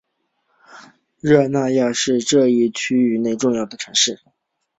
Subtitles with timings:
[1.19, 4.19] 热那亚是这一区域内最重要的城市。